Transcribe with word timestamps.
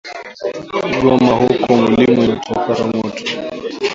Goma 1.01 1.33
kuko 1.41 1.67
mulima 1.81 2.19
inatokaka 2.25 2.83
moto 2.97 3.23